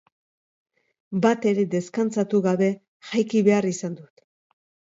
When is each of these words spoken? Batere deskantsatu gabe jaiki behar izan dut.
Batere 1.25 1.67
deskantsatu 1.75 2.41
gabe 2.49 2.71
jaiki 3.11 3.47
behar 3.49 3.71
izan 3.77 4.03
dut. 4.03 4.27